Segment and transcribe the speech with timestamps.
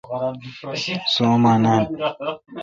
[1.13, 1.83] سو°اما نان۔